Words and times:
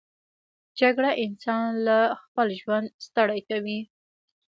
جګړه 0.79 1.11
انسان 1.25 1.65
له 1.87 1.97
خپل 2.21 2.47
ژوند 2.61 2.87
ستړی 3.05 3.39
کوي 3.49 3.79